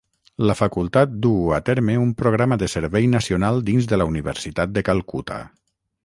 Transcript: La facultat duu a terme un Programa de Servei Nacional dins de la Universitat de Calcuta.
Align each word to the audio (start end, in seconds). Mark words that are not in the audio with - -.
La 0.49 0.53
facultat 0.59 1.11
duu 1.25 1.51
a 1.57 1.59
terme 1.67 1.97
un 2.05 2.13
Programa 2.21 2.57
de 2.63 2.69
Servei 2.75 3.05
Nacional 3.11 3.61
dins 3.67 3.89
de 3.93 3.99
la 4.03 4.09
Universitat 4.13 4.73
de 4.79 4.83
Calcuta. 4.89 5.37